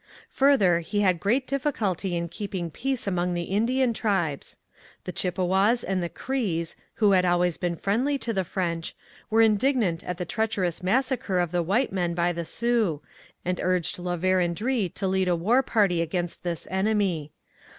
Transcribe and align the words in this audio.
Further, 0.31 0.79
he 0.79 1.01
had 1.01 1.19
great 1.19 1.45
difficulty 1.45 2.15
in 2.17 2.27
keeping 2.27 2.71
peace 2.71 3.05
among 3.05 3.35
the 3.35 3.43
Indian 3.43 3.93
tribes. 3.93 4.57
The 5.03 5.11
Chippewas 5.11 5.83
and 5.83 6.01
the 6.01 6.09
Crees, 6.09 6.75
who 6.95 7.11
had 7.11 7.23
always 7.23 7.57
been 7.57 7.75
friendly 7.75 8.17
to 8.17 8.33
the 8.33 8.43
French, 8.43 8.95
were 9.29 9.43
indignant 9.43 10.03
at 10.03 10.17
the 10.17 10.25
treacherous 10.25 10.81
massacre 10.81 11.37
of 11.37 11.51
the 11.51 11.61
white 11.61 11.91
men 11.91 12.15
by 12.15 12.33
the 12.33 12.45
Sioux, 12.45 13.03
and 13.45 13.59
urged 13.61 13.99
La 13.99 14.17
Vérendrye 14.17 14.91
to 14.95 15.07
lead 15.07 15.27
a 15.27 15.35
war 15.35 15.61
party 15.61 16.01
against 16.01 16.41
this 16.43 16.67
enemy. 16.71 17.31